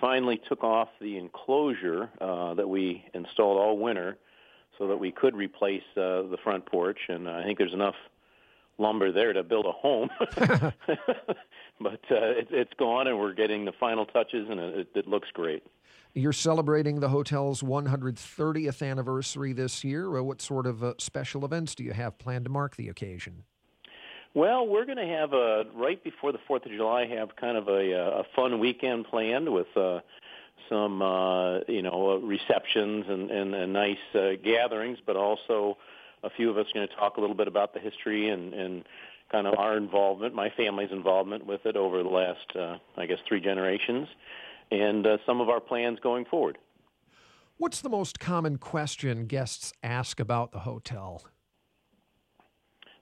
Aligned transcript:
finally 0.00 0.40
took 0.48 0.64
off 0.64 0.88
the 1.00 1.16
enclosure 1.16 2.10
uh, 2.20 2.54
that 2.54 2.68
we 2.68 3.04
installed 3.14 3.58
all 3.58 3.78
winter 3.78 4.18
so 4.78 4.88
that 4.88 4.96
we 4.96 5.12
could 5.12 5.34
replace 5.34 5.82
uh, 5.96 6.22
the 6.22 6.38
front 6.42 6.64
porch, 6.66 6.98
and 7.08 7.28
I 7.28 7.42
think 7.44 7.58
there's 7.58 7.74
enough 7.74 7.96
lumber 8.78 9.12
there 9.12 9.32
to 9.32 9.42
build 9.42 9.66
a 9.66 9.72
home. 9.72 10.08
but 11.80 12.00
uh, 12.10 12.32
it, 12.38 12.48
it's 12.50 12.72
gone, 12.78 13.06
and 13.06 13.18
we're 13.18 13.34
getting 13.34 13.64
the 13.64 13.72
final 13.78 14.06
touches, 14.06 14.48
and 14.48 14.58
it, 14.58 14.88
it 14.94 15.06
looks 15.06 15.28
great. 15.32 15.62
You're 16.14 16.32
celebrating 16.32 16.98
the 16.98 17.10
hotel's 17.10 17.62
130th 17.62 18.88
anniversary 18.88 19.52
this 19.52 19.84
year. 19.84 20.22
What 20.22 20.42
sort 20.42 20.66
of 20.66 20.82
uh, 20.82 20.94
special 20.98 21.44
events 21.44 21.74
do 21.74 21.84
you 21.84 21.92
have 21.92 22.18
planned 22.18 22.46
to 22.46 22.50
mark 22.50 22.74
the 22.74 22.88
occasion? 22.88 23.44
Well, 24.32 24.66
we're 24.66 24.84
going 24.84 24.98
to 24.98 25.06
have 25.06 25.32
a 25.32 25.64
right 25.74 26.02
before 26.02 26.30
the 26.30 26.38
Fourth 26.46 26.64
of 26.64 26.70
July. 26.70 27.06
Have 27.06 27.34
kind 27.34 27.56
of 27.56 27.68
a, 27.68 27.92
a 27.92 28.22
fun 28.36 28.60
weekend 28.60 29.06
planned 29.06 29.52
with 29.52 29.66
uh, 29.76 30.00
some 30.68 31.02
uh, 31.02 31.60
you 31.66 31.82
know 31.82 32.20
receptions 32.22 33.06
and, 33.08 33.30
and, 33.30 33.54
and 33.54 33.72
nice 33.72 33.98
uh, 34.14 34.30
gatherings, 34.42 34.98
but 35.04 35.16
also 35.16 35.76
a 36.22 36.30
few 36.30 36.48
of 36.50 36.58
us 36.58 36.66
are 36.66 36.74
going 36.74 36.88
to 36.88 36.94
talk 36.94 37.16
a 37.16 37.20
little 37.20 37.34
bit 37.34 37.48
about 37.48 37.74
the 37.74 37.80
history 37.80 38.28
and, 38.28 38.54
and 38.54 38.84
kind 39.32 39.46
of 39.46 39.58
our 39.58 39.76
involvement, 39.76 40.34
my 40.34 40.50
family's 40.56 40.90
involvement 40.92 41.46
with 41.46 41.64
it 41.64 41.76
over 41.76 42.02
the 42.02 42.08
last, 42.08 42.56
uh, 42.56 42.76
I 42.96 43.06
guess, 43.06 43.18
three 43.26 43.40
generations, 43.40 44.08
and 44.70 45.06
uh, 45.06 45.18
some 45.24 45.40
of 45.40 45.48
our 45.48 45.60
plans 45.60 45.98
going 46.00 46.24
forward. 46.24 46.58
What's 47.56 47.80
the 47.80 47.88
most 47.88 48.18
common 48.18 48.58
question 48.58 49.26
guests 49.26 49.72
ask 49.82 50.18
about 50.18 50.52
the 50.52 50.60
hotel? 50.60 51.22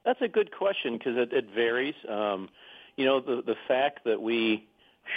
That's 0.08 0.22
a 0.22 0.28
good 0.28 0.50
question 0.56 0.96
because 0.96 1.18
it, 1.18 1.34
it 1.34 1.50
varies. 1.54 1.94
Um, 2.08 2.48
you 2.96 3.04
know, 3.04 3.20
the 3.20 3.42
the 3.44 3.56
fact 3.68 4.06
that 4.06 4.22
we 4.22 4.66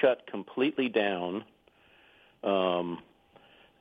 shut 0.01 0.27
completely 0.29 0.89
down 0.89 1.45
um, 2.43 2.99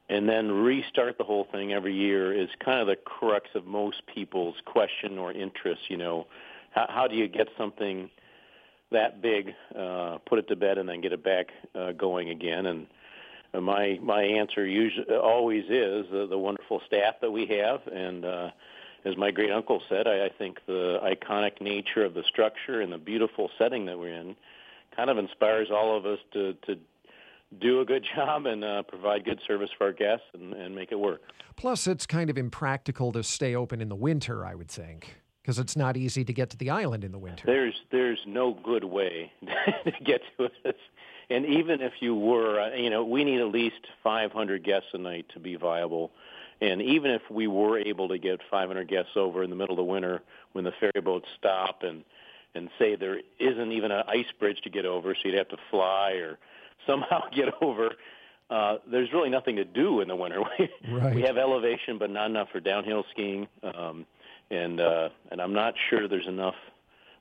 and 0.09 0.29
then 0.29 0.53
restart 0.53 1.19
the 1.19 1.25
whole 1.25 1.49
thing 1.51 1.73
every 1.73 1.95
year 1.95 2.33
is 2.33 2.49
kind 2.65 2.79
of 2.79 2.87
the 2.87 2.95
crux 2.95 3.49
of 3.57 3.67
most 3.67 4.03
people's 4.15 4.55
question 4.67 5.19
or 5.19 5.33
interest. 5.33 5.81
You 5.89 5.97
know, 5.97 6.29
how, 6.71 6.87
how 6.89 7.07
do 7.09 7.17
you 7.17 7.27
get 7.27 7.49
something 7.59 8.09
that 8.93 9.21
big, 9.21 9.53
uh, 9.77 10.19
put 10.27 10.39
it 10.39 10.47
to 10.47 10.55
bed, 10.55 10.79
and 10.79 10.89
then 10.89 11.01
get 11.01 11.13
it 11.13 11.25
back 11.25 11.49
uh, 11.75 11.91
going 11.91 12.31
again? 12.31 12.67
And 12.67 12.87
uh, 13.53 13.61
my 13.61 13.99
my 14.01 14.23
answer 14.23 14.65
usually 14.65 15.13
always 15.13 15.65
is 15.65 16.07
uh, 16.15 16.27
the 16.27 16.39
wonderful 16.39 16.81
staff 16.87 17.15
that 17.21 17.33
we 17.33 17.47
have, 17.47 17.81
and 17.93 18.25
uh, 18.25 18.51
as 19.05 19.17
my 19.17 19.31
great 19.31 19.51
uncle 19.51 19.83
said, 19.89 20.07
I, 20.07 20.27
I 20.27 20.29
think 20.37 20.59
the 20.67 20.99
iconic 21.03 21.61
nature 21.61 22.05
of 22.05 22.15
the 22.15 22.23
structure 22.23 22.81
and 22.81 22.93
the 22.93 22.99
beautiful 22.99 23.51
setting 23.59 23.87
that 23.87 23.99
we're 23.99 24.15
in 24.15 24.37
kind 24.97 25.11
of 25.11 25.19
inspires 25.19 25.69
all 25.71 25.97
of 25.97 26.07
us 26.07 26.19
to 26.33 26.55
to 26.67 26.77
do 27.59 27.81
a 27.81 27.85
good 27.85 28.05
job 28.15 28.47
and 28.47 28.65
uh, 28.65 28.83
provide 28.83 29.25
good 29.25 29.41
service 29.47 29.71
for 29.77 29.85
our 29.87 29.93
guests 29.93 30.27
and, 30.35 30.53
and 30.53 30.75
make 30.75 30.93
it 30.93 30.99
work. 30.99 31.21
Plus, 31.57 31.87
it's 31.87 32.07
kind 32.07 32.31
of 32.31 32.39
impractical 32.39 33.13
to 33.13 33.23
stay 33.23 33.55
open 33.55 33.81
in 33.81 33.89
the 33.89 33.97
winter, 33.97 34.47
I 34.47 34.55
would 34.55 34.71
think, 34.71 35.21
because 35.43 35.59
it's 35.59 35.77
not 35.77 35.97
easy 35.97 36.25
to 36.25 36.33
get 36.33 36.51
to 36.51 36.57
the 36.57 36.71
island 36.71 37.05
in 37.05 37.13
the 37.13 37.19
winter. 37.19 37.45
There's 37.47 37.75
there's 37.91 38.21
no 38.27 38.55
good 38.55 38.85
way 38.85 39.33
to 39.85 39.93
get 40.05 40.23
to 40.39 40.51
it. 40.65 40.77
And 41.31 41.47
even 41.47 41.81
if 41.81 41.93
you 42.01 42.15
were, 42.15 42.61
uh, 42.61 42.75
you 42.75 42.91
know, 42.91 43.05
we 43.05 43.23
need 43.23 43.41
at 43.41 43.49
least 43.49 43.87
500 44.03 44.65
guests 44.65 44.89
a 44.93 44.99
night 44.99 45.27
to 45.35 45.39
be 45.39 45.55
viable. 45.55 46.11
And 46.61 46.83
even 46.83 47.13
if 47.13 47.23
we 47.31 47.47
were 47.47 47.79
able 47.79 48.09
to 48.09 48.19
get 48.19 48.41
500 48.51 48.89
guests 48.89 49.13
over 49.17 49.43
in 49.43 49.49
the 49.49 49.57
middle 49.57 49.75
of 49.75 49.79
the 49.79 49.85
winter 49.85 50.23
when 50.53 50.65
the 50.65 50.73
ferry 50.73 51.01
boats 51.03 51.27
stop 51.39 51.83
and 51.83 52.05
and 52.53 52.69
say 52.81 52.97
there 52.97 53.21
isn't 53.39 53.71
even 53.71 53.93
an 53.93 54.03
ice 54.09 54.27
bridge 54.41 54.61
to 54.63 54.71
get 54.71 54.85
over, 54.85 55.15
so 55.15 55.21
you'd 55.29 55.39
have 55.39 55.49
to 55.49 55.57
fly 55.71 56.15
or 56.15 56.39
somehow 56.87 57.23
get 57.33 57.49
over. 57.63 57.93
Uh, 58.51 58.79
there's 58.91 59.13
really 59.13 59.31
nothing 59.31 59.55
to 59.55 59.65
do 59.65 60.01
in 60.01 60.09
the 60.09 60.17
winter. 60.17 60.41
right. 60.91 61.15
we 61.15 61.23
have 61.23 61.37
elevation, 61.37 61.99
but 61.99 62.11
not 62.11 62.29
enough 62.29 62.49
for 62.51 62.59
downhill 62.59 63.05
skiing, 63.13 63.47
um, 63.63 64.05
and 64.51 64.81
uh, 64.81 65.11
and 65.31 65.41
I'm 65.41 65.53
not 65.53 65.75
sure 65.89 66.09
there's 66.09 66.27
enough 66.27 66.55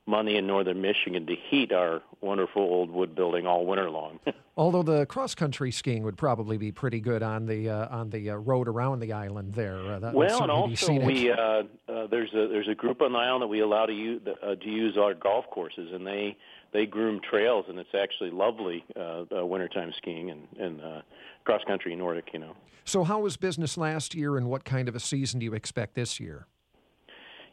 money 0.06 0.38
in 0.38 0.48
northern 0.48 0.82
Michigan 0.82 1.28
to 1.28 1.36
heat 1.36 1.72
our 1.72 2.02
wonderful 2.22 2.64
old 2.64 2.90
wood 2.90 3.16
building 3.16 3.46
all 3.46 3.66
winter 3.66 3.90
long. 3.90 4.20
Although 4.58 4.84
the 4.84 5.06
cross 5.06 5.36
country 5.36 5.72
skiing 5.72 6.04
would 6.04 6.18
probably 6.18 6.58
be 6.58 6.72
pretty 6.72 7.00
good 7.00 7.24
on 7.24 7.46
the 7.46 7.70
uh, 7.70 7.96
on 7.96 8.10
the 8.10 8.32
uh, 8.32 8.36
road 8.36 8.68
around 8.68 9.00
the 9.00 9.14
island 9.14 9.54
there. 9.54 9.78
Uh, 9.78 10.12
well, 10.14 10.42
and 10.42 10.52
also 10.52 10.94
we 11.00 11.32
uh, 11.32 11.38
uh, 11.38 12.08
there's 12.08 12.34
a 12.34 12.48
there's 12.48 12.68
a 12.68 12.76
group 12.76 13.02
on 13.02 13.14
the 13.14 13.20
island 13.20 13.44
that 13.44 13.48
we 13.48 13.60
allow 13.62 13.86
to 13.86 13.94
use 13.94 14.22
uh, 14.28 14.56
to 14.56 14.70
use 14.70 14.98
our 14.98 15.14
golf 15.14 15.46
courses, 15.52 15.90
and 15.94 16.06
they 16.06 16.36
they 16.74 16.86
groom 16.86 17.20
trails, 17.22 17.66
and 17.68 17.80
it's 17.80 17.94
actually 17.94 18.32
lovely 18.32 18.84
uh, 18.96 19.26
uh, 19.36 19.46
wintertime 19.46 19.94
skiing 19.98 20.30
and, 20.32 20.48
and 20.60 20.82
uh, 20.82 21.02
cross 21.46 21.62
country 21.66 21.96
Nordic. 21.96 22.30
You 22.34 22.40
know. 22.40 22.56
So, 22.86 23.04
how 23.04 23.20
was 23.20 23.38
business 23.38 23.78
last 23.78 24.16
year, 24.16 24.38
and 24.38 24.50
what 24.50 24.66
kind 24.66 24.90
of 24.90 24.96
a 24.96 25.00
season 25.00 25.40
do 25.40 25.46
you 25.46 25.54
expect 25.54 25.96
this 25.96 26.20
year? 26.20 26.48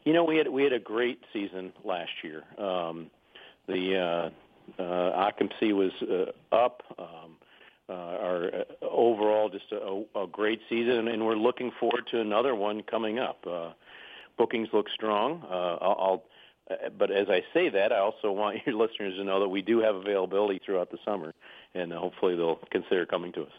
You 0.07 0.13
know, 0.13 0.23
we 0.23 0.37
had 0.37 0.47
we 0.47 0.63
had 0.63 0.71
a 0.71 0.79
great 0.79 1.21
season 1.33 1.73
last 1.83 2.11
year. 2.23 2.45
Um, 2.57 3.11
the 3.67 4.31
uh, 4.79 4.81
uh, 4.81 5.11
occupancy 5.13 5.73
was 5.73 5.91
uh, 6.01 6.55
up. 6.55 6.81
Um, 6.97 7.35
uh, 7.89 7.91
our 7.91 8.45
uh, 8.45 8.85
overall, 8.89 9.49
just 9.49 9.69
a, 9.73 10.05
a 10.17 10.25
great 10.25 10.61
season, 10.69 11.09
and 11.09 11.25
we're 11.25 11.35
looking 11.35 11.73
forward 11.77 12.07
to 12.11 12.21
another 12.21 12.55
one 12.55 12.83
coming 12.83 13.19
up. 13.19 13.45
Uh, 13.45 13.73
bookings 14.37 14.69
look 14.71 14.87
strong. 14.95 15.43
Uh, 15.43 15.75
I'll, 15.81 15.97
I'll 15.99 16.23
uh, 16.71 16.89
but 16.97 17.11
as 17.11 17.27
I 17.29 17.41
say 17.53 17.67
that, 17.67 17.91
I 17.91 17.97
also 17.97 18.31
want 18.31 18.59
your 18.65 18.75
listeners 18.75 19.15
to 19.17 19.25
know 19.25 19.41
that 19.41 19.49
we 19.49 19.61
do 19.61 19.79
have 19.79 19.97
availability 19.97 20.61
throughout 20.65 20.89
the 20.89 20.99
summer, 21.03 21.33
and 21.73 21.91
hopefully 21.91 22.37
they'll 22.37 22.61
consider 22.71 23.05
coming 23.05 23.33
to 23.33 23.41
us. 23.41 23.53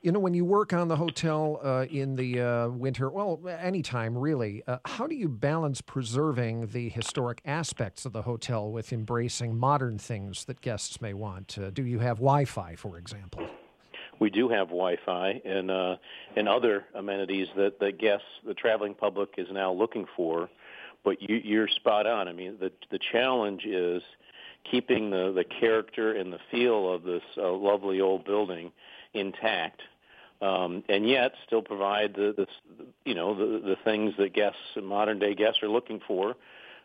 You 0.00 0.12
know, 0.12 0.20
when 0.20 0.32
you 0.32 0.44
work 0.44 0.72
on 0.72 0.86
the 0.86 0.94
hotel 0.94 1.58
uh, 1.60 1.86
in 1.90 2.14
the 2.14 2.40
uh, 2.40 2.68
winter, 2.68 3.10
well, 3.10 3.40
anytime 3.60 4.16
really, 4.16 4.62
uh, 4.68 4.78
how 4.84 5.08
do 5.08 5.16
you 5.16 5.28
balance 5.28 5.80
preserving 5.80 6.68
the 6.68 6.88
historic 6.88 7.40
aspects 7.44 8.06
of 8.06 8.12
the 8.12 8.22
hotel 8.22 8.70
with 8.70 8.92
embracing 8.92 9.56
modern 9.56 9.98
things 9.98 10.44
that 10.44 10.60
guests 10.60 11.00
may 11.00 11.14
want? 11.14 11.58
Uh, 11.58 11.70
do 11.70 11.84
you 11.84 11.98
have 11.98 12.18
Wi 12.18 12.44
Fi, 12.44 12.76
for 12.76 12.96
example? 12.96 13.44
We 14.20 14.30
do 14.30 14.48
have 14.48 14.68
Wi-Fi 14.68 15.40
and 15.44 15.70
uh, 15.70 15.96
and 16.36 16.48
other 16.48 16.84
amenities 16.94 17.46
that 17.56 17.78
the 17.78 17.92
guests, 17.92 18.26
the 18.44 18.54
traveling 18.54 18.94
public, 18.94 19.30
is 19.36 19.46
now 19.52 19.72
looking 19.72 20.06
for 20.16 20.48
but 21.04 21.22
you, 21.22 21.40
you're 21.42 21.68
spot 21.68 22.06
on. 22.06 22.28
I 22.28 22.32
mean, 22.32 22.56
the 22.60 22.72
the 22.90 22.98
challenge 23.12 23.64
is 23.64 24.02
keeping 24.70 25.10
the 25.10 25.32
the 25.32 25.44
character 25.44 26.12
and 26.12 26.32
the 26.32 26.38
feel 26.50 26.92
of 26.92 27.02
this 27.02 27.22
uh, 27.36 27.50
lovely 27.52 28.00
old 28.00 28.24
building 28.24 28.72
intact, 29.14 29.80
um, 30.40 30.84
and 30.88 31.08
yet 31.08 31.32
still 31.46 31.62
provide 31.62 32.14
the, 32.14 32.34
the 32.36 32.46
you 33.04 33.14
know 33.14 33.34
the 33.34 33.58
the 33.60 33.76
things 33.84 34.14
that 34.18 34.32
guests, 34.34 34.60
modern 34.80 35.18
day 35.18 35.34
guests, 35.34 35.62
are 35.62 35.68
looking 35.68 36.00
for. 36.06 36.34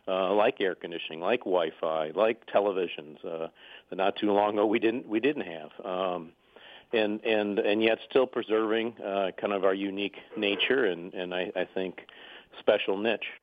Uh, 0.06 0.34
like 0.34 0.60
air 0.60 0.74
conditioning, 0.74 1.18
like 1.18 1.40
Wi-Fi, 1.46 2.10
like 2.14 2.44
televisions. 2.54 3.24
Uh, 3.24 3.48
that 3.88 3.96
not 3.96 4.14
too 4.16 4.30
long 4.32 4.52
ago 4.52 4.66
we 4.66 4.78
didn't 4.78 5.08
we 5.08 5.18
didn't 5.18 5.46
have, 5.46 5.70
um, 5.82 6.30
and 6.92 7.24
and 7.24 7.58
and 7.58 7.82
yet 7.82 7.98
still 8.10 8.26
preserving 8.26 8.94
uh, 9.00 9.30
kind 9.40 9.54
of 9.54 9.64
our 9.64 9.72
unique 9.72 10.16
nature 10.36 10.84
and 10.84 11.14
and 11.14 11.34
I, 11.34 11.50
I 11.56 11.66
think 11.72 12.02
special 12.60 12.98
niche. 12.98 13.24